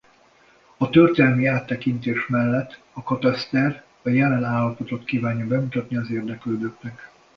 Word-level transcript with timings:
A 0.77 0.89
történelmi 0.89 1.45
áttekintés 1.47 2.27
mellett 2.27 2.81
a 2.93 3.03
kataszter 3.03 3.83
a 4.01 4.09
jelen 4.09 4.43
állapotot 4.43 5.03
kívánja 5.03 5.47
bemutatni 5.47 5.97
az 5.97 6.09
érdeklődőknek. 6.11 7.11